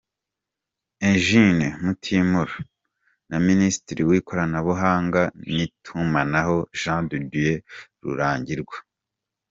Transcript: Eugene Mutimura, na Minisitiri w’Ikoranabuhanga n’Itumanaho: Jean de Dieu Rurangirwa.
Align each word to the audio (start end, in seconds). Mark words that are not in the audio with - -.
Eugene 1.09 1.67
Mutimura, 1.83 2.55
na 3.29 3.37
Minisitiri 3.47 4.01
w’Ikoranabuhanga 4.09 5.21
n’Itumanaho: 5.53 6.57
Jean 6.79 7.03
de 7.09 7.17
Dieu 7.31 7.55
Rurangirwa. 8.03 8.77